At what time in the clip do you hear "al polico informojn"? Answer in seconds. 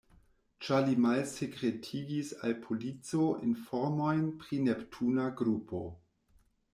2.47-4.23